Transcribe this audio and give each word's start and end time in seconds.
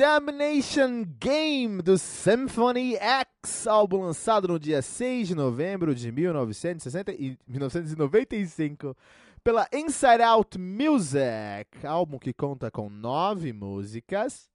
Damnation 0.00 1.04
Game 1.18 1.82
do 1.82 1.98
Symphony 1.98 2.96
X, 2.96 3.66
álbum 3.66 4.00
lançado 4.00 4.48
no 4.48 4.58
dia 4.58 4.80
6 4.80 5.28
de 5.28 5.34
novembro 5.34 5.94
de 5.94 6.10
1960 6.10 7.12
e 7.12 7.38
1995 7.46 8.96
pela 9.44 9.68
Inside 9.70 10.22
Out 10.22 10.58
Music, 10.58 11.86
álbum 11.86 12.18
que 12.18 12.32
conta 12.32 12.70
com 12.70 12.88
nove 12.88 13.52
músicas, 13.52 14.48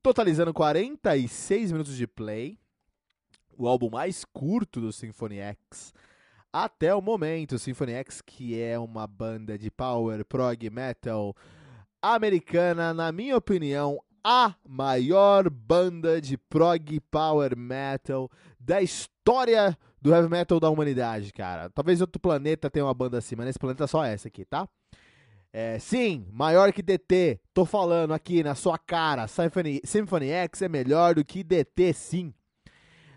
totalizando 0.00 0.54
46 0.54 1.72
minutos 1.72 1.96
de 1.96 2.06
play, 2.06 2.60
o 3.58 3.66
álbum 3.66 3.90
mais 3.90 4.24
curto 4.24 4.80
do 4.80 4.92
Symphony 4.92 5.38
X 5.38 5.92
até 6.52 6.94
o 6.94 7.02
momento. 7.02 7.58
Symphony 7.58 7.94
X, 7.94 8.20
que 8.20 8.60
é 8.60 8.78
uma 8.78 9.08
banda 9.08 9.58
de 9.58 9.72
power 9.72 10.24
prog 10.24 10.70
metal 10.70 11.34
americana, 12.02 12.92
na 12.92 13.12
minha 13.12 13.36
opinião, 13.36 14.02
a 14.24 14.54
maior 14.68 15.48
banda 15.48 16.20
de 16.20 16.36
prog 16.36 17.00
power 17.10 17.56
metal 17.56 18.30
da 18.58 18.82
história 18.82 19.76
do 20.00 20.12
heavy 20.12 20.28
metal 20.28 20.58
da 20.58 20.68
humanidade, 20.68 21.32
cara. 21.32 21.70
Talvez 21.70 22.00
outro 22.00 22.20
planeta 22.20 22.68
tenha 22.68 22.84
uma 22.84 22.94
banda 22.94 23.18
assim, 23.18 23.36
mas 23.36 23.46
nesse 23.46 23.58
planeta 23.58 23.84
é 23.84 23.86
só 23.86 24.04
essa 24.04 24.28
aqui, 24.28 24.44
tá? 24.44 24.68
É, 25.52 25.78
sim, 25.78 26.26
maior 26.32 26.72
que 26.72 26.82
DT. 26.82 27.38
Tô 27.52 27.64
falando 27.64 28.12
aqui 28.12 28.42
na 28.42 28.54
sua 28.54 28.78
cara. 28.78 29.28
Symphony, 29.28 29.80
Symphony 29.84 30.30
X 30.30 30.62
é 30.62 30.68
melhor 30.68 31.14
do 31.14 31.24
que 31.24 31.44
DT, 31.44 31.92
sim. 31.92 32.34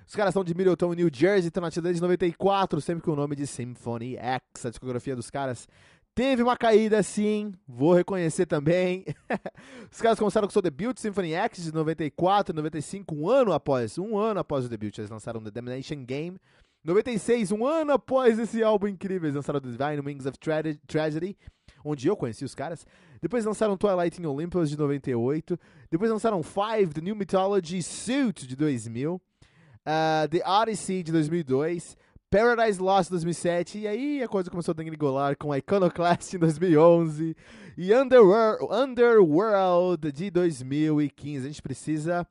Os 0.07 0.15
caras 0.15 0.33
são 0.33 0.43
de 0.43 0.53
Middleton, 0.53 0.93
New 0.93 1.09
Jersey, 1.11 1.47
estão 1.47 1.61
na 1.61 1.69
desde 1.69 1.99
94, 1.99 2.79
sempre 2.79 3.03
com 3.03 3.11
o 3.11 3.15
nome 3.15 3.35
de 3.35 3.47
Symphony 3.47 4.15
X. 4.17 4.65
A 4.65 4.69
discografia 4.69 5.15
dos 5.15 5.31
caras 5.31 5.67
Teve 6.15 6.41
uma 6.41 6.55
caída 6.55 7.03
sim, 7.03 7.53
vou 7.67 7.93
reconhecer 7.93 8.45
também. 8.45 9.03
Os 9.91 9.99
caras 9.99 10.17
começaram 10.17 10.47
com 10.47 10.49
o 10.49 10.53
seu 10.53 10.61
debut, 10.61 10.97
Symphony 10.97 11.33
X, 11.33 11.65
de 11.65 11.73
94, 11.73 12.55
95, 12.55 13.13
um 13.13 13.29
ano 13.29 13.51
após, 13.51 13.97
um 13.97 14.17
ano 14.17 14.39
após 14.39 14.63
o 14.63 14.69
debut, 14.69 14.97
eles 14.97 15.09
lançaram 15.09 15.43
The 15.43 15.51
Damnation 15.51 16.05
Game. 16.05 16.39
96, 16.85 17.51
um 17.51 17.67
ano 17.67 17.91
após 17.91 18.39
esse 18.39 18.63
álbum 18.63 18.87
incrível, 18.87 19.25
eles 19.25 19.35
lançaram 19.35 19.59
The 19.59 19.71
Divine 19.71 20.07
Wings 20.07 20.25
of 20.25 20.39
Tra 20.39 20.63
Tragedy, 20.87 21.35
onde 21.83 22.07
eu 22.07 22.15
conheci 22.15 22.45
os 22.45 22.55
caras. 22.55 22.87
Depois 23.21 23.43
lançaram 23.43 23.75
Twilight 23.75 24.21
in 24.21 24.25
Olympus, 24.25 24.69
de 24.69 24.77
98. 24.77 25.59
Depois 25.91 26.09
lançaram 26.09 26.41
Five, 26.41 26.93
The 26.93 27.01
New 27.01 27.15
Mythology 27.17 27.83
Suit, 27.83 28.47
de 28.47 28.55
2000. 28.55 29.15
Uh, 29.15 30.29
The 30.29 30.47
Odyssey, 30.47 31.03
de 31.03 31.11
2002. 31.11 31.97
Paradise 32.35 32.81
Lost 32.81 33.09
2007, 33.11 33.79
e 33.79 33.87
aí 33.87 34.21
a 34.21 34.27
coisa 34.27 34.51
começou 34.51 34.73
a 34.73 34.75
degringolar 34.75 35.37
com 35.37 35.55
Iconoclast 35.55 36.33
em 36.35 36.39
2011 36.39 37.33
e 37.77 37.93
Underworld, 37.93 38.65
Underworld 38.73 40.11
de 40.11 40.29
2015. 40.29 41.45
A 41.45 41.49
gente 41.49 41.61
precisa 41.61 42.27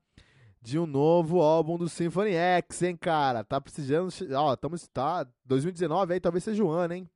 de 0.60 0.78
um 0.78 0.84
novo 0.84 1.40
álbum 1.40 1.78
do 1.78 1.88
Symphony 1.88 2.34
X, 2.34 2.82
hein, 2.82 2.98
cara? 2.98 3.42
Tá 3.42 3.58
precisando, 3.58 4.10
ó, 4.36 4.52
estamos 4.52 4.86
tá 4.88 5.26
2019 5.46 6.12
aí, 6.12 6.20
talvez 6.20 6.44
seja 6.44 6.62
o 6.62 6.68
ano, 6.68 6.92
hein? 6.92 7.10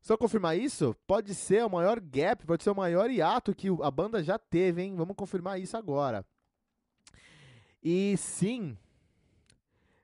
Só 0.00 0.16
confirmar 0.16 0.56
isso, 0.56 0.96
pode 1.06 1.34
ser 1.34 1.62
o 1.62 1.68
maior 1.68 2.00
gap, 2.00 2.46
pode 2.46 2.62
ser 2.62 2.70
o 2.70 2.74
maior 2.74 3.10
hiato 3.10 3.54
que 3.54 3.68
a 3.82 3.90
banda 3.90 4.22
já 4.22 4.38
teve, 4.38 4.80
hein? 4.80 4.94
Vamos 4.96 5.14
confirmar 5.14 5.60
isso 5.60 5.76
agora. 5.76 6.24
E 7.82 8.16
sim, 8.16 8.78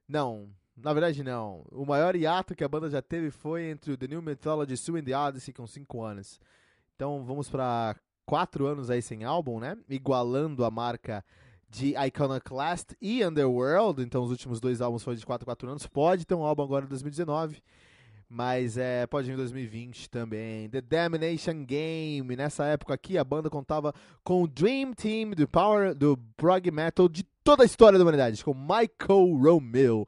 não, 0.06 0.50
na 0.82 0.92
verdade, 0.92 1.22
não. 1.22 1.64
O 1.70 1.84
maior 1.84 2.14
hiato 2.14 2.54
que 2.54 2.64
a 2.64 2.68
banda 2.68 2.88
já 2.88 3.02
teve 3.02 3.30
foi 3.30 3.64
entre 3.64 3.92
o 3.92 3.96
The 3.96 4.08
New 4.08 4.22
Mythology 4.22 4.74
and 4.96 5.04
the 5.04 5.16
Odyssey, 5.16 5.54
com 5.54 5.66
5 5.66 6.02
anos. 6.02 6.40
Então 6.96 7.24
vamos 7.24 7.48
para 7.48 7.96
4 8.26 8.66
anos 8.66 8.90
aí 8.90 9.02
sem 9.02 9.24
álbum, 9.24 9.58
né? 9.58 9.76
Igualando 9.88 10.64
a 10.64 10.70
marca 10.70 11.24
de 11.68 11.94
Iconoclast 12.06 12.94
e 13.00 13.24
Underworld. 13.24 14.02
Então 14.02 14.22
os 14.22 14.30
últimos 14.30 14.60
dois 14.60 14.80
álbuns 14.80 15.02
foram 15.02 15.16
de 15.16 15.24
4 15.24 15.44
4 15.44 15.68
anos. 15.68 15.86
Pode 15.86 16.26
ter 16.26 16.34
um 16.34 16.44
álbum 16.44 16.62
agora 16.62 16.84
em 16.84 16.88
2019. 16.88 17.62
Mas 18.32 18.76
é, 18.76 19.08
pode 19.08 19.26
vir 19.26 19.32
em 19.32 19.36
2020 19.36 20.08
também. 20.08 20.68
The 20.70 20.80
Damnation 20.80 21.64
Game. 21.64 22.36
Nessa 22.36 22.64
época 22.64 22.94
aqui, 22.94 23.18
a 23.18 23.24
banda 23.24 23.50
contava 23.50 23.92
com 24.22 24.44
o 24.44 24.46
Dream 24.46 24.92
Team 24.92 25.30
do 25.30 25.48
Power 25.48 25.96
do 25.96 26.16
prog 26.36 26.70
metal 26.70 27.08
de 27.08 27.24
toda 27.42 27.64
a 27.64 27.66
história 27.66 27.98
da 27.98 28.04
humanidade, 28.04 28.44
com 28.44 28.54
Michael 28.54 29.34
Romeo, 29.36 30.06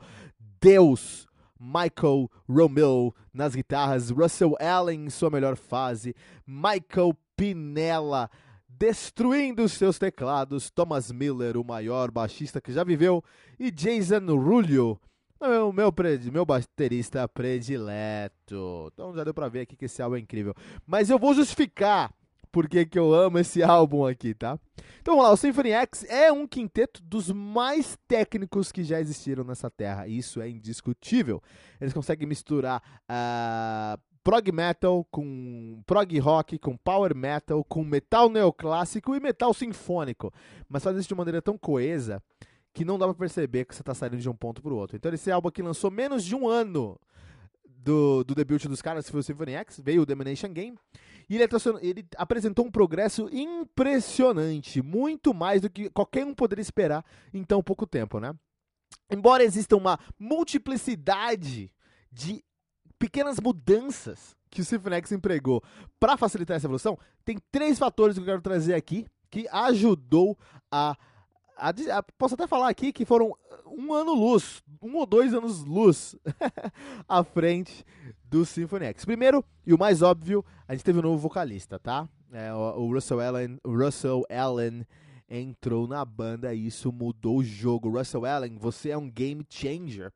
Deus, 0.63 1.27
Michael 1.59 2.31
Romeo 2.49 3.13
nas 3.35 3.53
guitarras, 3.53 4.11
Russell 4.11 4.57
Allen 4.61 5.07
em 5.07 5.11
sua 5.11 5.29
melhor 5.29 5.57
fase, 5.57 6.15
Michael 6.47 7.19
Pinella 7.37 8.31
destruindo 8.69 9.69
seus 9.69 9.99
teclados, 9.99 10.71
Thomas 10.71 11.11
Miller, 11.11 11.57
o 11.57 11.65
maior 11.65 12.13
baixista 12.13 12.61
que 12.61 12.73
já 12.73 12.85
viveu, 12.85 13.25
e 13.59 13.73
Jason 13.73 14.25
Rulio, 14.37 15.01
meu, 15.41 15.73
meu, 15.73 15.93
meu 16.33 16.47
baterista 16.47 17.27
predileto. 17.27 18.89
Então 18.93 19.13
já 19.17 19.25
deu 19.25 19.35
pra 19.35 19.49
ver 19.49 19.63
aqui 19.63 19.75
que 19.75 19.87
esse 19.87 20.01
álbum 20.01 20.15
é 20.15 20.21
incrível. 20.21 20.55
Mas 20.87 21.11
eu 21.11 21.19
vou 21.19 21.35
justificar 21.35 22.15
por 22.53 22.69
que 22.69 22.87
eu 22.95 23.15
amo 23.15 23.39
esse 23.39 23.63
álbum 23.63 24.07
aqui, 24.07 24.35
tá? 24.35 24.59
Então 25.01 25.15
vamos 25.15 25.25
lá, 25.25 25.33
o 25.33 25.37
Symphony 25.37 25.71
X 25.71 26.05
é 26.05 26.31
um 26.31 26.47
quinteto 26.47 27.03
dos 27.03 27.33
mais 27.33 27.99
técnicos 28.07 28.71
que 28.71 28.85
já 28.85 29.01
existiram 29.01 29.43
nessa 29.43 29.71
terra. 29.71 30.07
Isso 30.07 30.41
é 30.41 30.49
indiscutível. 30.49 31.43
Eles 31.81 31.95
conseguem 31.95 32.29
misturar 32.29 32.83
uh, 33.11 34.01
prog 34.23 34.53
metal 34.53 35.05
com 35.11 35.83
prog 35.87 36.19
rock, 36.19 36.59
com 36.59 36.77
power 36.77 37.17
metal, 37.17 37.65
com 37.65 37.83
metal 37.83 38.29
neoclássico 38.29 39.17
e 39.17 39.21
metal 39.21 39.55
sinfônico. 39.55 40.33
Mas 40.69 40.85
faz 40.85 40.97
isso 40.99 41.09
de 41.09 41.15
maneira 41.15 41.41
tão 41.41 41.57
coesa 41.57 42.23
que 42.75 42.85
não 42.85 42.99
dá 42.99 43.07
pra 43.07 43.15
perceber 43.15 43.65
que 43.65 43.75
você 43.75 43.83
tá 43.83 43.95
saindo 43.95 44.19
de 44.19 44.29
um 44.29 44.35
ponto 44.35 44.63
pro 44.63 44.77
outro. 44.77 44.97
Então 44.97 45.13
esse 45.13 45.31
álbum 45.31 45.49
aqui 45.49 45.63
lançou 45.63 45.91
menos 45.91 46.23
de 46.23 46.35
um 46.35 46.47
ano 46.47 46.99
do, 47.83 48.23
do 48.25 48.35
debut 48.35 48.65
dos 48.67 48.81
caras, 48.81 49.09
foi 49.09 49.21
o 49.21 49.23
Symphony 49.23 49.53
X, 49.55 49.81
veio 49.83 50.03
o 50.03 50.07
Domination 50.07 50.53
Game. 50.53 50.79
E 51.29 51.37
ele, 51.37 51.45
ele, 51.81 52.07
apresentou 52.17 52.65
um 52.65 52.71
progresso 52.71 53.29
impressionante, 53.33 54.83
muito 54.83 55.33
mais 55.33 55.63
do 55.63 55.71
que 55.71 55.91
qualquer 55.91 56.25
um 56.25 56.35
poderia 56.35 56.63
esperar 56.63 57.05
em 57.33 57.43
tão 57.43 57.63
pouco 57.63 57.87
tempo, 57.87 58.21
né? 58.21 58.35
Embora 59.11 59.43
exista 59.43 59.77
uma 59.77 59.99
multiplicidade 60.19 61.73
de 62.11 62.45
pequenas 62.99 63.41
mudanças 63.41 64.37
que 64.51 64.61
o 64.61 64.65
Symphony 64.65 64.97
X 64.97 65.13
empregou 65.13 65.63
para 65.99 66.17
facilitar 66.17 66.57
essa 66.57 66.67
evolução, 66.67 66.99
tem 67.25 67.39
três 67.51 67.79
fatores 67.79 68.15
que 68.15 68.21
eu 68.21 68.27
quero 68.27 68.43
trazer 68.43 68.75
aqui 68.75 69.07
que 69.31 69.49
ajudou 69.51 70.39
a 70.71 70.97
a, 71.63 71.99
a, 71.99 72.03
posso 72.19 72.35
até 72.35 72.49
falar 72.49 72.69
aqui 72.69 72.93
que 72.93 73.05
foram 73.05 73.33
um 73.67 73.95
ano 73.95 74.13
luz, 74.13 74.63
um 74.83 74.97
ou 74.97 75.07
dois 75.07 75.33
anos 75.33 75.63
luz 75.63 76.17
à 77.09 77.23
frente 77.23 77.85
do 78.25 78.45
Symphony 78.45 78.87
X. 78.87 79.05
Primeiro, 79.05 79.45
e 79.65 79.73
o 79.73 79.79
mais 79.79 80.03
óbvio, 80.03 80.45
a 80.67 80.75
gente 80.75 80.85
teve 80.85 80.99
um 80.99 81.03
novo 81.03 81.19
vocalista, 81.19 81.79
tá? 81.79 82.09
É, 82.33 82.53
o, 82.53 82.81
o 82.81 82.93
Russell 82.93 83.21
Allen, 83.21 83.61
Russell 83.65 84.25
Allen 84.29 84.85
entrou 85.29 85.87
na 85.87 86.05
banda 86.05 86.53
e 86.53 86.67
isso 86.67 86.91
mudou 86.91 87.39
o 87.39 87.45
jogo. 87.45 87.97
Russell 87.97 88.27
Allen, 88.27 88.57
você 88.59 88.91
é 88.91 88.99
um 88.99 89.09
game 89.09 89.47
changer. 89.49 90.13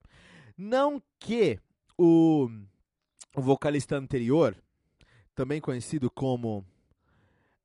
Não 0.58 1.00
que 1.20 1.60
o, 1.96 2.50
o 3.37 3.40
vocalista 3.40 3.96
anterior, 3.96 4.56
também 5.34 5.60
conhecido 5.60 6.10
como 6.10 6.64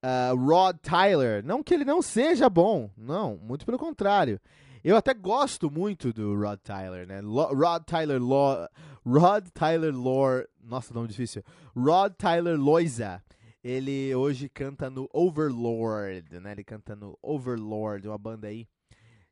uh, 0.03 0.35
Rod 0.35 0.77
Tyler, 0.77 1.43
não 1.45 1.63
que 1.63 1.73
ele 1.73 1.85
não 1.85 2.01
seja 2.01 2.49
bom, 2.49 2.89
não, 2.97 3.37
muito 3.37 3.65
pelo 3.65 3.77
contrário. 3.77 4.39
Eu 4.83 4.95
até 4.95 5.13
gosto 5.13 5.69
muito 5.69 6.11
do 6.11 6.35
Rod 6.35 6.59
Tyler, 6.59 7.07
né? 7.07 7.21
Lo 7.21 7.53
Rod 7.53 7.83
Tyler 7.83 8.21
Law, 8.21 8.67
Rod 9.05 9.47
Tyler 9.53 9.95
Lore, 9.95 10.47
nossa, 10.63 10.93
nome 10.93 11.07
difícil. 11.07 11.43
Rod 11.75 12.13
Tyler 12.17 12.59
Loiza. 12.59 13.23
Ele 13.63 14.13
hoje 14.15 14.49
canta 14.49 14.89
no 14.89 15.07
Overlord, 15.13 16.39
né? 16.39 16.53
Ele 16.53 16.63
canta 16.63 16.95
no 16.95 17.15
Overlord, 17.21 18.07
uma 18.07 18.17
banda 18.17 18.47
aí 18.47 18.67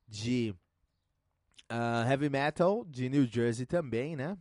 de 0.08 0.54
uh, 1.72 2.08
heavy 2.08 2.30
metal 2.30 2.86
de 2.86 3.10
New 3.10 3.26
Jersey 3.26 3.66
também, 3.66 4.16
né? 4.16 4.38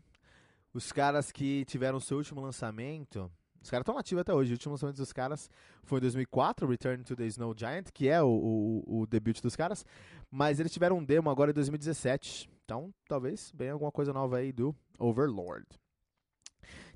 Os 0.74 0.92
caras 0.92 1.32
que 1.32 1.64
tiveram 1.64 2.00
seu 2.00 2.18
último 2.18 2.42
lançamento, 2.42 3.30
os 3.68 3.70
caras 3.70 3.82
estão 3.82 3.98
ativos 3.98 4.22
até 4.22 4.32
hoje. 4.32 4.52
O 4.52 4.54
último 4.54 4.72
lançamento 4.72 4.96
dos 4.96 5.12
caras 5.12 5.50
foi 5.84 5.98
em 5.98 6.00
2004, 6.00 6.66
Return 6.66 7.04
to 7.04 7.14
the 7.14 7.26
Snow 7.26 7.54
Giant, 7.56 7.90
que 7.92 8.08
é 8.08 8.22
o, 8.22 8.28
o, 8.28 9.00
o 9.00 9.06
debut 9.06 9.40
dos 9.42 9.54
caras. 9.54 9.84
Mas 10.30 10.58
eles 10.58 10.72
tiveram 10.72 10.96
um 10.98 11.04
demo 11.04 11.28
agora 11.28 11.50
em 11.50 11.54
2017. 11.54 12.48
Então, 12.64 12.92
talvez 13.06 13.52
venha 13.54 13.74
alguma 13.74 13.92
coisa 13.92 14.12
nova 14.12 14.38
aí 14.38 14.52
do 14.52 14.74
Overlord. 14.98 15.66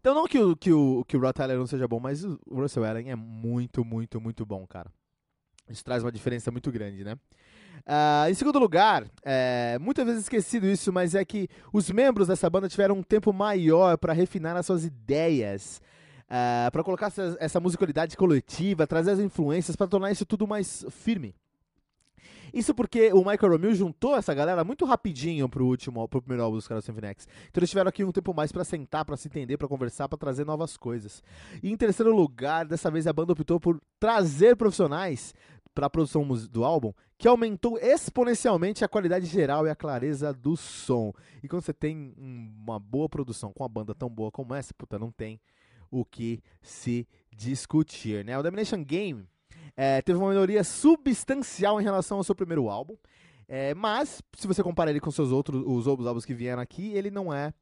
Então, 0.00 0.14
não 0.14 0.26
que 0.26 0.38
o, 0.38 0.56
que 0.56 0.72
o, 0.72 1.04
que 1.04 1.16
o 1.16 1.20
Rod 1.20 1.36
Tyler 1.36 1.58
não 1.58 1.66
seja 1.66 1.86
bom, 1.86 2.00
mas 2.00 2.24
o 2.24 2.38
Russell 2.50 2.84
Allen 2.84 3.10
é 3.10 3.16
muito, 3.16 3.84
muito, 3.84 4.20
muito 4.20 4.46
bom, 4.46 4.66
cara. 4.66 4.90
Isso 5.68 5.84
traz 5.84 6.02
uma 6.02 6.10
diferença 6.10 6.50
muito 6.50 6.72
grande, 6.72 7.04
né? 7.04 7.16
Uh, 7.80 8.30
em 8.30 8.34
segundo 8.34 8.58
lugar, 8.58 9.04
é, 9.24 9.76
muitas 9.80 10.04
vezes 10.06 10.22
esquecido 10.22 10.66
isso, 10.66 10.92
mas 10.92 11.14
é 11.14 11.24
que 11.24 11.48
os 11.72 11.90
membros 11.90 12.28
dessa 12.28 12.48
banda 12.48 12.68
tiveram 12.68 12.96
um 12.96 13.02
tempo 13.02 13.32
maior 13.32 13.98
para 13.98 14.12
refinar 14.12 14.56
as 14.56 14.66
suas 14.66 14.84
ideias, 14.84 15.80
uh, 16.32 16.70
para 16.70 16.82
colocar 16.82 17.08
essa, 17.08 17.36
essa 17.38 17.60
musicalidade 17.60 18.16
coletiva, 18.16 18.86
trazer 18.86 19.10
as 19.10 19.18
influências, 19.18 19.76
para 19.76 19.86
tornar 19.86 20.10
isso 20.10 20.24
tudo 20.24 20.46
mais 20.46 20.86
firme. 20.90 21.34
Isso 22.52 22.74
porque 22.74 23.10
o 23.14 23.18
Michael 23.18 23.52
Romeo 23.52 23.74
juntou 23.74 24.14
essa 24.14 24.34
galera 24.34 24.62
muito 24.62 24.84
rapidinho 24.84 25.48
pro 25.48 25.64
último, 25.64 26.06
pro 26.06 26.20
primeiro 26.20 26.44
álbum 26.44 26.56
dos 26.56 26.68
caras 26.68 26.84
Symphony 26.84 27.06
X. 27.08 27.26
Então 27.48 27.60
eles 27.60 27.70
tiveram 27.70 27.88
aqui 27.88 28.04
um 28.04 28.12
tempo 28.12 28.34
mais 28.34 28.52
para 28.52 28.62
sentar, 28.62 29.06
para 29.06 29.16
se 29.16 29.26
entender, 29.26 29.56
para 29.56 29.68
conversar, 29.68 30.06
para 30.06 30.18
trazer 30.18 30.44
novas 30.44 30.76
coisas. 30.76 31.22
E 31.62 31.72
em 31.72 31.76
terceiro 31.76 32.14
lugar, 32.14 32.66
dessa 32.66 32.90
vez 32.90 33.06
a 33.06 33.12
banda 33.12 33.32
optou 33.32 33.58
por 33.58 33.80
trazer 33.98 34.54
profissionais 34.54 35.34
para 35.74 35.86
a 35.86 35.90
produção 35.90 36.28
do 36.50 36.62
álbum, 36.62 36.92
que 37.16 37.26
aumentou 37.26 37.78
exponencialmente 37.78 38.84
a 38.84 38.88
qualidade 38.88 39.24
geral 39.24 39.66
e 39.66 39.70
a 39.70 39.74
clareza 39.74 40.30
do 40.34 40.54
som. 40.54 41.14
E 41.42 41.48
quando 41.48 41.62
você 41.62 41.72
tem 41.72 42.12
uma 42.18 42.78
boa 42.78 43.08
produção 43.08 43.50
com 43.50 43.62
uma 43.62 43.68
banda 43.70 43.94
tão 43.94 44.10
boa 44.10 44.30
como 44.30 44.54
essa, 44.54 44.74
puta, 44.74 44.98
não 44.98 45.10
tem 45.10 45.40
o 45.92 46.04
que 46.04 46.42
se 46.62 47.06
discutir, 47.30 48.24
né? 48.24 48.36
O 48.36 48.42
Domination 48.42 48.82
Game 48.82 49.28
é, 49.76 50.02
teve 50.02 50.18
uma 50.18 50.30
melhoria 50.30 50.64
substancial 50.64 51.80
em 51.80 51.84
relação 51.84 52.16
ao 52.16 52.24
seu 52.24 52.34
primeiro 52.34 52.68
álbum. 52.68 52.96
É, 53.46 53.74
mas, 53.74 54.22
se 54.36 54.46
você 54.46 54.62
comparar 54.62 54.90
ele 54.90 55.00
com 55.00 55.10
seus 55.10 55.30
outros, 55.30 55.62
os 55.66 55.86
outros 55.86 56.08
álbuns 56.08 56.24
que 56.24 56.32
vieram 56.32 56.62
aqui, 56.62 56.92
ele 56.94 57.10
não 57.10 57.32
é, 57.32 57.52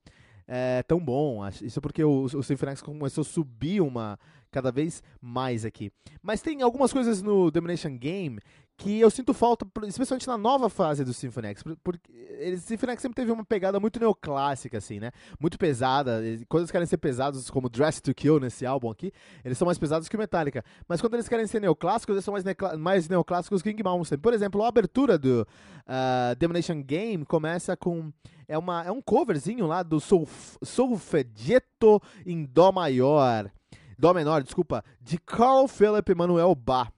é 0.47 0.83
tão 0.85 1.01
bom. 1.01 1.47
Isso 1.61 1.79
é 1.79 1.83
porque 1.83 2.05
o, 2.05 2.23
o 2.23 2.43
Symphony 2.43 2.73
X 2.73 2.83
começou 2.83 3.23
a 3.23 3.25
subir 3.25 3.81
uma 3.81 4.19
cada 4.51 4.71
vez 4.71 5.03
mais 5.21 5.65
aqui. 5.65 5.93
Mas 6.23 6.41
tem 6.41 6.63
algumas 6.63 6.93
coisas 6.93 7.23
no 7.23 7.51
Domination 7.51 7.97
Game 7.97 8.39
que 8.81 8.99
eu 8.99 9.11
sinto 9.11 9.35
falta, 9.35 9.67
especialmente 9.87 10.27
na 10.27 10.39
nova 10.39 10.71
fase 10.71 11.05
do 11.05 11.13
Symphony 11.13 11.49
X, 11.49 11.63
porque 11.85 12.11
o 12.11 12.59
Symphony 12.59 12.93
X 12.93 13.03
sempre 13.03 13.17
teve 13.17 13.31
uma 13.31 13.45
pegada 13.45 13.79
muito 13.79 14.01
neoclássica, 14.01 14.79
assim, 14.79 14.99
né? 14.99 15.11
Muito 15.39 15.59
pesada, 15.59 16.23
coisas 16.49 16.71
querem 16.71 16.87
ser 16.87 16.97
pesadas, 16.97 17.51
como 17.51 17.69
Dress 17.69 18.01
to 18.01 18.15
Kill 18.15 18.41
nesse 18.41 18.65
álbum 18.65 18.91
aqui, 18.91 19.13
eles 19.45 19.59
são 19.59 19.67
mais 19.67 19.77
pesados 19.77 20.09
que 20.09 20.17
o 20.17 20.19
Metallica. 20.19 20.65
Mas 20.89 20.99
quando 21.03 21.13
eles 21.13 21.29
querem 21.29 21.47
ser 21.47 21.61
neoclássicos, 21.61 22.15
eles 22.15 22.25
são 22.25 22.33
mais, 22.33 22.45
mais 22.79 23.07
neoclássicos 23.07 23.61
que 23.61 23.69
o 23.69 23.73
King 23.73 23.83
Mountain. 23.83 24.19
Por 24.19 24.33
exemplo, 24.33 24.63
a 24.63 24.69
abertura 24.69 25.19
do 25.19 25.47
uh, 25.87 26.83
Game 26.83 27.27
começa 27.27 27.77
com... 27.77 28.11
É, 28.49 28.57
uma, 28.57 28.83
é 28.83 28.91
um 28.91 29.03
coverzinho 29.03 29.67
lá 29.67 29.83
do 29.83 30.01
Solf 30.01 30.57
Solfeggetto 30.63 32.01
em 32.25 32.47
Dó 32.47 32.73
maior. 32.73 33.51
Dó 33.99 34.15
menor, 34.15 34.43
desculpa, 34.43 34.83
de 35.01 35.19
Carl 35.19 35.69
Philip 35.69 36.11
Emanuel 36.11 36.55
Bach 36.55 36.91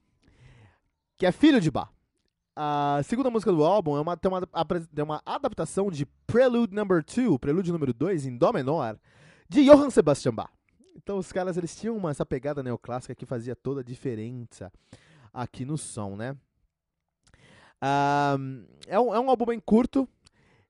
que 1.17 1.25
é 1.25 1.31
filho 1.31 1.59
de 1.59 1.71
Bach. 1.71 1.89
A 2.55 3.01
segunda 3.03 3.31
música 3.31 3.51
do 3.51 3.63
álbum 3.63 3.97
é 3.97 4.01
uma, 4.01 4.15
tem, 4.15 4.29
uma, 4.31 4.41
tem 4.41 5.03
uma 5.03 5.21
adaptação 5.25 5.89
de 5.89 6.05
Prelude 6.27 6.75
Number 6.75 7.03
2, 7.03 7.39
Prelude 7.39 7.71
número 7.71 7.93
2, 7.93 8.27
em 8.27 8.37
Dó 8.37 8.51
menor, 8.53 8.99
de 9.49 9.65
Johann 9.65 9.89
Sebastian 9.89 10.35
Bach. 10.35 10.51
Então 10.95 11.17
os 11.17 11.31
caras 11.31 11.57
eles 11.57 11.75
tinham 11.75 11.97
uma, 11.97 12.11
essa 12.11 12.25
pegada 12.25 12.61
neoclássica 12.61 13.15
que 13.15 13.25
fazia 13.25 13.55
toda 13.55 13.81
a 13.81 13.83
diferença 13.83 14.71
aqui 15.33 15.65
no 15.65 15.77
som, 15.77 16.15
né? 16.15 16.37
Um, 17.83 18.65
é, 18.87 18.99
um, 18.99 19.13
é 19.15 19.19
um 19.19 19.29
álbum 19.29 19.45
bem 19.45 19.59
curto, 19.59 20.07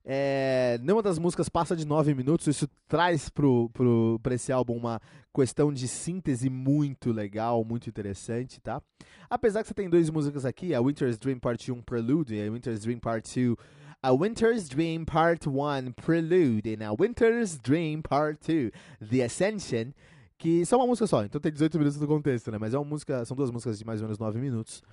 é, 0.06 0.78
nenhuma 0.82 1.02
das 1.02 1.18
músicas 1.18 1.48
passa 1.48 1.76
de 1.76 1.86
9 1.86 2.14
minutos, 2.14 2.48
isso 2.48 2.68
traz 2.88 3.30
pra 3.30 4.34
esse 4.36 4.52
álbum 4.52 4.76
uma 4.76 5.02
questão 5.34 5.72
de 5.72 5.88
síntese 5.88 6.50
muito 6.50 7.12
legal, 7.12 7.64
muito 7.64 7.90
interessante, 7.90 8.60
tá? 8.60 8.82
Apesar 9.30 9.62
que 9.62 9.68
você 9.70 9.74
tem 9.74 9.90
duas 9.90 10.10
músicas 10.10 10.46
aqui, 10.46 10.76
a 10.76 10.82
Winter's 10.82 11.18
Dream 11.18 11.40
Part 11.40 11.72
1 11.72 11.82
Prelude 11.82 12.36
e 12.36 12.46
a 12.46 12.52
Winter's 12.52 12.82
Dream 12.82 13.00
Part 13.00 13.28
2 13.34 13.58
a 14.04 14.12
Winter's 14.12 14.68
Dream 14.68 15.06
Part 15.06 15.48
1 15.48 15.94
Prelude 15.94 16.76
e 16.78 16.84
a 16.84 16.92
Winter's 16.92 17.58
Dream 17.58 18.02
Part 18.02 18.38
2 18.46 18.72
The 19.10 19.24
Ascension, 19.24 19.94
que 20.38 20.66
são 20.66 20.80
uma 20.80 20.88
música 20.88 21.08
só, 21.08 21.24
então 21.24 21.40
tem 21.40 21.54
18 21.54 21.78
minutos 21.78 21.98
do 21.98 22.06
contexto, 22.06 22.52
né? 22.52 22.58
Mas 22.58 22.74
é 22.74 22.78
uma 22.78 22.84
música, 22.84 23.24
são 23.24 23.38
duas 23.38 23.50
músicas 23.50 23.80
de 23.80 23.86
mais 23.86 24.02
ou 24.02 24.08
menos 24.08 24.20
9 24.20 24.38
minutos 24.40 24.84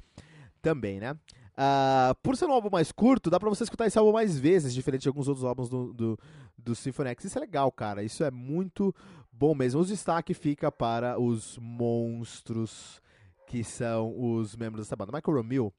também, 0.62 1.01
né? 1.01 1.17
Uh, 1.61 2.15
por 2.23 2.39
ser 2.39 2.47
um 2.47 2.53
álbum 2.53 2.71
mais 2.73 2.91
curto, 2.91 3.29
dá 3.29 3.39
pra 3.39 3.51
você 3.51 3.65
escutar 3.65 3.87
esse 3.87 3.99
álbum 3.99 4.12
mais 4.12 4.39
vezes, 4.39 4.73
diferente 4.73 5.03
de 5.03 5.09
alguns 5.09 5.29
outros 5.29 5.45
álbuns 5.45 5.69
do, 5.69 5.93
do, 5.93 6.19
do 6.57 6.75
Symphony 6.75 7.11
X. 7.11 7.27
Isso 7.27 7.37
é 7.37 7.41
legal, 7.43 7.71
cara. 7.71 8.03
Isso 8.03 8.25
é 8.25 8.31
muito 8.31 8.95
bom 9.31 9.55
mesmo. 9.55 9.83
O 9.83 9.85
destaque 9.85 10.33
fica 10.33 10.73
para 10.73 11.21
os 11.21 11.59
monstros 11.59 13.02
que 13.47 13.62
são 13.62 14.14
os 14.19 14.57
membros 14.57 14.87
dessa 14.87 14.97
banda. 14.97 15.12
Michael 15.12 15.37
Romeo, 15.37 15.73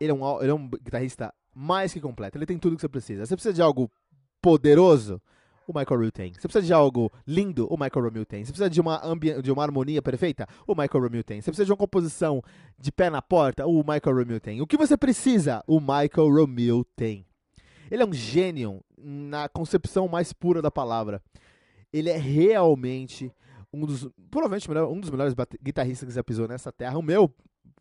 ele 0.00 0.10
é 0.10 0.14
um, 0.14 0.42
ele 0.42 0.50
é 0.50 0.54
um 0.54 0.68
guitarrista 0.68 1.32
mais 1.54 1.92
que 1.92 2.00
completo. 2.00 2.36
Ele 2.36 2.46
tem 2.46 2.58
tudo 2.58 2.74
que 2.74 2.80
você 2.80 2.88
precisa. 2.88 3.24
Você 3.24 3.36
precisa 3.36 3.54
de 3.54 3.62
algo 3.62 3.88
poderoso? 4.42 5.22
O 5.66 5.72
Michael 5.72 5.96
Romeo 5.98 6.12
tem. 6.12 6.32
Você 6.32 6.42
precisa 6.42 6.66
de 6.66 6.72
algo 6.72 7.12
lindo, 7.26 7.66
o 7.66 7.76
Michael 7.76 8.04
Romeo 8.04 8.24
tem. 8.24 8.44
Você 8.44 8.52
precisa 8.52 8.70
de 8.70 8.80
uma, 8.80 9.00
de 9.42 9.52
uma 9.52 9.62
harmonia 9.62 10.02
perfeita, 10.02 10.46
o 10.66 10.74
Michael 10.74 11.04
Romeo 11.04 11.24
tem. 11.24 11.40
Você 11.40 11.50
precisa 11.50 11.66
de 11.66 11.72
uma 11.72 11.76
composição 11.76 12.42
de 12.78 12.92
pé 12.92 13.10
na 13.10 13.22
porta, 13.22 13.66
o 13.66 13.78
Michael 13.78 14.16
Romeo 14.16 14.40
tem. 14.40 14.60
O 14.60 14.66
que 14.66 14.76
você 14.76 14.96
precisa, 14.96 15.62
o 15.66 15.80
Michael 15.80 16.28
Romeo 16.28 16.84
tem. 16.96 17.26
Ele 17.90 18.02
é 18.02 18.06
um 18.06 18.12
gênio 18.12 18.82
na 18.98 19.48
concepção 19.48 20.08
mais 20.08 20.32
pura 20.32 20.62
da 20.62 20.70
palavra. 20.70 21.22
Ele 21.92 22.10
é 22.10 22.16
realmente 22.16 23.32
um 23.72 23.86
dos, 23.86 24.08
provavelmente 24.30 24.70
um 24.70 25.00
dos 25.00 25.10
melhores 25.10 25.34
guitarristas 25.62 26.08
que 26.08 26.14
já 26.14 26.24
pisou 26.24 26.48
nessa 26.48 26.72
terra, 26.72 26.98
o 26.98 27.02
meu 27.02 27.32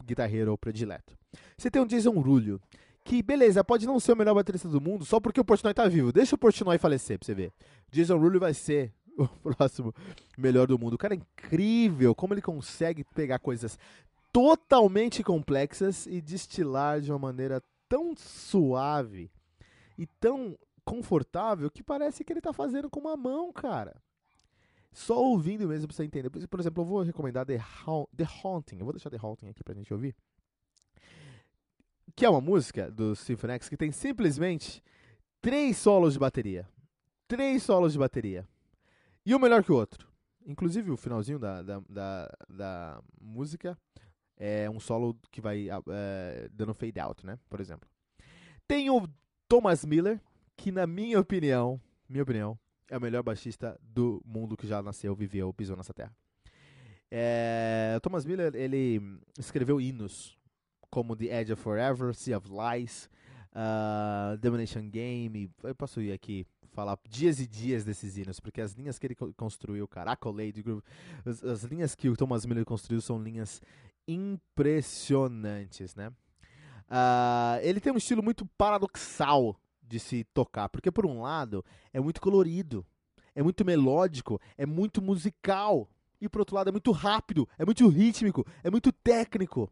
guitarreiro 0.06 0.58
predileto. 0.58 1.18
Você 1.58 1.72
tem 1.72 1.82
o 1.82 1.86
Jason 1.86 2.12
Rullo, 2.20 2.60
que, 3.04 3.22
beleza, 3.22 3.64
pode 3.64 3.86
não 3.86 4.00
ser 4.00 4.14
o 4.14 4.16
melhor 4.16 4.34
baterista 4.34 4.68
do 4.68 4.80
mundo 4.80 5.04
só 5.04 5.20
porque 5.20 5.40
o 5.40 5.46
Portnoy 5.46 5.74
tá 5.74 5.88
vivo. 5.88 6.12
Deixa 6.12 6.36
o 6.36 6.38
Portnoy 6.38 6.78
falecer 6.78 7.20
pra 7.20 7.26
você 7.26 7.34
ver. 7.34 7.54
Jason 7.92 8.18
Rulli 8.18 8.40
vai 8.40 8.54
ser 8.54 8.94
o 9.18 9.28
próximo 9.28 9.94
melhor 10.38 10.68
do 10.68 10.80
mundo. 10.80 10.94
O 10.94 10.98
cara 10.98 11.14
é 11.14 11.18
incrível 11.18 12.16
como 12.16 12.34
ele 12.34 12.42
consegue 12.42 13.04
pegar 13.04 13.40
coisas 13.40 13.78
totalmente 14.32 15.24
complexas 15.24 16.08
e 16.08 16.22
destilar 16.22 17.02
de 17.02 17.12
uma 17.12 17.20
maneira 17.20 17.62
tão 17.88 18.16
suave 18.16 19.30
e 19.98 20.08
tão 20.20 20.58
confortável 20.84 21.70
que 21.70 21.84
parece 21.84 22.24
que 22.24 22.34
ele 22.34 22.42
tá 22.42 22.52
fazendo 22.52 22.90
com 22.90 23.00
uma 23.00 23.16
mão, 23.16 23.52
cara. 23.54 23.96
Só 24.92 25.22
ouvindo 25.22 25.68
mesmo 25.68 25.88
pra 25.88 25.96
você 25.96 26.04
entender. 26.04 26.30
Por 26.30 26.60
exemplo, 26.60 26.82
eu 26.82 26.86
vou 26.86 27.02
recomendar 27.02 27.46
The, 27.46 27.58
ha 27.58 28.06
The 28.16 28.28
Haunting. 28.44 28.78
Eu 28.78 28.86
vou 28.86 28.94
deixar 28.94 29.10
The 29.10 29.20
Haunting 29.22 29.50
aqui 29.50 29.64
pra 29.64 29.74
gente 29.74 29.94
ouvir 29.94 30.16
que 32.16 32.26
é 32.26 32.30
uma 32.30 32.42
música 32.42 32.92
do 32.92 33.16
Symphony 33.16 33.54
X 33.54 33.70
que 33.70 33.78
tem 33.78 33.92
simplesmente 33.92 34.84
três 35.42 35.78
solos 35.78 36.14
de 36.14 36.20
bateria. 36.20 36.68
Três 37.28 37.64
solos 37.64 37.94
de 37.94 38.00
bateria. 38.00 38.48
E 39.26 39.34
um 39.34 39.40
melhor 39.40 39.64
que 39.64 39.72
o 39.72 39.76
outro. 39.76 40.08
Inclusive 40.46 40.92
o 40.92 40.98
finalzinho 40.98 41.40
da, 41.40 41.62
da, 41.62 41.82
da, 41.90 42.38
da 42.50 43.02
música 43.20 43.78
é 44.38 44.70
um 44.70 44.80
solo 44.80 45.18
que 45.32 45.40
vai 45.40 45.70
é, 45.70 46.50
dando 46.52 46.74
fade 46.74 47.00
out, 47.00 47.26
né? 47.26 47.40
Por 47.50 47.60
exemplo. 47.60 47.90
Tem 48.68 48.90
o 48.90 49.08
Thomas 49.48 49.86
Miller, 49.86 50.22
que 50.58 50.72
na 50.72 50.86
minha 50.86 51.20
opinião, 51.20 51.80
minha 52.08 52.24
opinião, 52.24 52.60
é 52.90 52.98
o 52.98 53.02
melhor 53.02 53.24
baixista 53.24 53.80
do 53.82 54.22
mundo 54.26 54.58
que 54.58 54.68
já 54.68 54.82
nasceu, 54.84 55.16
viveu, 55.16 55.54
pisou 55.54 55.76
nessa 55.76 55.94
terra. 55.94 56.14
É, 57.10 58.00
Thomas 58.02 58.26
Miller, 58.26 58.56
ele 58.56 59.02
escreveu 59.38 59.80
hinos 59.80 60.38
como 60.94 61.16
The 61.16 61.42
Edge 61.42 61.52
of 61.52 61.60
Forever, 61.60 62.14
Sea 62.14 62.38
of 62.38 62.48
Lies, 62.48 63.10
uh, 63.56 64.38
Domination 64.38 64.88
Game. 64.92 65.50
Eu 65.64 65.74
posso 65.74 66.00
ir 66.00 66.12
aqui 66.12 66.46
falar 66.72 67.00
dias 67.10 67.40
e 67.40 67.48
dias 67.48 67.84
desses 67.84 68.16
hinos, 68.16 68.40
porque 68.40 68.62
as 68.62 68.74
linhas 68.74 69.00
que 69.00 69.08
ele 69.08 69.16
construiu, 69.36 69.88
cara, 69.88 70.12
Accolade 70.12 70.62
Groove, 70.62 70.84
as, 71.26 71.44
as 71.44 71.64
linhas 71.64 71.96
que 71.96 72.10
o 72.10 72.16
Thomas 72.16 72.46
Miller 72.46 72.64
construiu 72.64 73.02
são 73.02 73.20
linhas 73.20 73.60
impressionantes, 74.08 75.96
né? 75.96 76.10
Uh, 76.10 77.58
ele 77.64 77.80
tem 77.80 77.92
um 77.92 77.98
estilo 77.98 78.22
muito 78.22 78.46
paradoxal 78.56 79.60
de 79.82 80.00
se 80.00 80.24
tocar, 80.26 80.70
porque 80.70 80.92
por 80.92 81.08
um 81.08 81.24
lado 81.24 81.66
é 81.92 82.00
muito 82.00 82.22
colorido, 82.22 82.86
é 83.34 83.42
muito 83.42 83.66
melódico, 83.66 84.40
é 84.56 84.66
muito 84.68 85.02
musical, 85.02 85.90
e 86.22 86.30
por 86.30 86.42
outro 86.42 86.56
lado 86.56 86.70
é 86.70 86.72
muito 86.72 86.92
rápido, 86.92 87.50
é 87.58 87.66
muito 87.66 87.88
rítmico, 87.88 88.46
é 88.64 88.70
muito 88.70 88.92
técnico. 88.92 89.72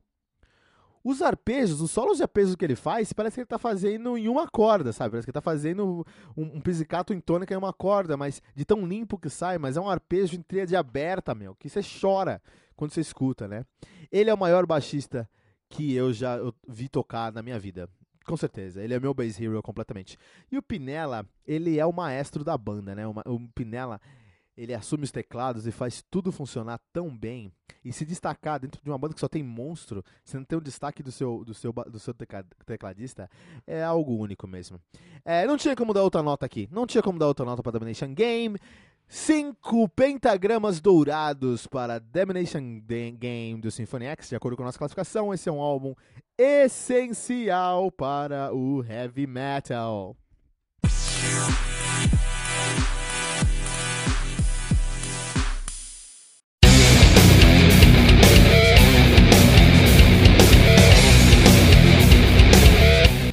Os 1.03 1.22
arpejos, 1.22 1.81
os 1.81 1.91
solos 1.91 2.17
de 2.17 2.24
arpejos 2.24 2.55
que 2.55 2.63
ele 2.63 2.75
faz, 2.75 3.12
parece 3.12 3.36
que 3.36 3.39
ele 3.41 3.46
está 3.46 3.58
fazendo 3.58 4.17
em 4.17 4.27
uma 4.27 4.48
corda, 4.48 4.93
sabe? 4.93 5.12
Parece 5.12 5.25
que 5.25 5.31
ele 5.31 5.38
está 5.38 5.41
fazendo 5.41 6.05
um, 6.38 6.58
um 6.58 6.62
pizzicato 6.62 7.13
em 7.13 7.20
tônica 7.20 7.53
em 7.53 7.58
uma 7.58 7.74
corda, 7.74 8.15
mas 8.15 8.41
de 8.55 8.63
tão 8.63 8.86
limpo 8.86 9.17
que 9.17 9.29
sai, 9.29 9.58
mas 9.58 9.77
é 9.77 9.81
um 9.81 9.89
arpejo 9.89 10.36
em 10.36 10.41
tríade 10.41 10.75
aberta, 10.75 11.34
meu, 11.34 11.55
que 11.55 11.70
você 11.70 11.81
chora 11.81 12.41
quando 12.75 12.91
você 12.91 13.01
escuta, 13.01 13.48
né? 13.48 13.65
Ele 14.12 14.29
é 14.29 14.34
o 14.34 14.38
maior 14.38 14.65
baixista 14.65 15.29
que 15.70 15.93
eu 15.93 16.12
já 16.13 16.38
vi 16.67 16.89
tocar 16.89 17.31
na 17.31 17.41
minha 17.41 17.58
vida. 17.58 17.89
Com 18.25 18.38
certeza, 18.38 18.84
ele 18.84 18.93
é 18.93 19.00
meu 19.00 19.13
bass 19.13 19.39
hero 19.39 19.62
completamente. 19.63 20.17
E 20.51 20.58
o 20.58 20.62
Pinella, 20.62 21.25
ele 21.48 21.79
é 21.79 21.86
o 21.86 21.91
maestro 21.91 22.43
da 22.43 22.58
banda, 22.58 22.93
né? 22.93 23.08
O, 23.08 23.39
Pinella, 23.55 24.00
ele 24.62 24.75
assume 24.75 25.03
os 25.03 25.12
teclados 25.12 25.65
e 25.65 25.72
faz 25.72 26.03
tudo 26.12 26.32
funcionar 26.32 26.80
tão 26.94 27.10
bem 27.10 27.51
e 27.84 27.91
se 27.91 28.06
destacar 28.06 28.60
dentro 28.60 28.80
de 28.84 28.89
uma 28.91 28.98
banda 28.98 29.15
que 29.15 29.20
só 29.20 29.27
tem 29.27 29.41
monstro, 29.41 30.06
você 30.24 30.38
não 30.38 30.44
tem 30.44 30.56
o 30.56 30.62
destaque 30.62 31.01
do 31.01 31.12
seu, 31.12 31.44
do 31.44 31.51
seu, 31.51 31.74
do 31.74 32.00
seu 32.00 32.13
tecladista, 32.13 33.27
é 33.65 33.82
algo 33.84 34.15
único 34.15 34.48
mesmo. 34.48 34.80
É, 35.25 35.48
não 35.48 35.58
tinha 35.58 35.75
como 35.75 35.96
dar 35.96 36.03
outra 36.03 36.22
nota 36.22 36.46
aqui, 36.46 36.70
não 36.72 36.86
tinha 36.86 37.01
como 37.01 37.18
dar 37.18 37.25
outra 37.25 37.44
nota 37.44 37.63
para 37.63 37.72
Domination 37.72 38.13
Game. 38.13 38.56
Cinco 39.08 39.89
pentagramas 39.89 40.80
dourados 40.80 41.65
para 41.65 42.00
Domination 42.00 42.80
Game 42.80 43.60
do 43.60 43.72
Symphony 43.72 44.06
X, 44.06 44.30
de 44.30 44.36
acordo 44.36 44.56
com 44.56 44.63
a 44.63 44.68
nossa 44.68 44.77
classificação. 44.77 45.34
Esse 45.34 45.50
é 45.50 45.51
um 45.51 45.60
álbum 45.60 45.96
essencial 46.38 47.91
para 47.91 48.53
o 48.53 48.86
heavy 48.86 49.25
metal. 49.25 50.15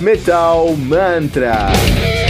Metal 0.00 0.76
Mantra. 0.76 2.21